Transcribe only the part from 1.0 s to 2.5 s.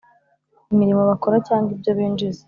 bakora cyangwa ibyo binjiza.